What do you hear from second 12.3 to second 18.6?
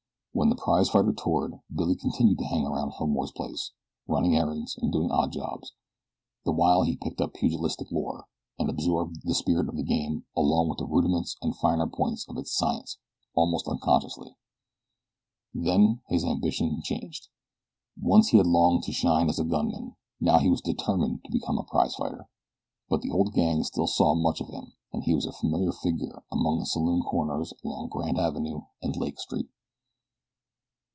its science, almost unconsciously. Then his ambition changed. Once he had